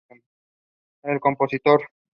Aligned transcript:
The 0.09 0.15
open 0.15 0.23
panelled 1.03 1.19
roof 1.27 1.51
is 1.53 1.53
of 1.53 1.61
stained 1.63 1.79
pine. 1.79 1.79